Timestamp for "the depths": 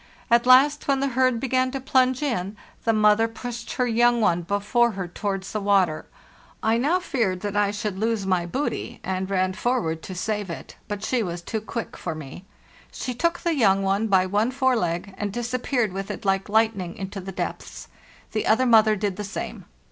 17.21-17.87